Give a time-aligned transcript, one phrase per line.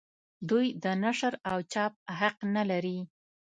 [0.49, 2.99] دوی د نشر او چاپ حق نه لري.